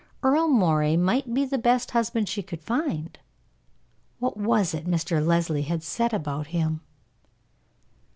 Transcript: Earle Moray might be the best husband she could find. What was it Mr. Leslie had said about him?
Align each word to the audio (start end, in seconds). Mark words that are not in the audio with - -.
Earle 0.23 0.47
Moray 0.47 0.97
might 0.97 1.31
be 1.31 1.45
the 1.45 1.59
best 1.59 1.91
husband 1.91 2.27
she 2.27 2.41
could 2.41 2.63
find. 2.63 3.19
What 4.17 4.35
was 4.35 4.73
it 4.73 4.87
Mr. 4.87 5.23
Leslie 5.23 5.61
had 5.61 5.83
said 5.83 6.11
about 6.11 6.47
him? 6.47 6.81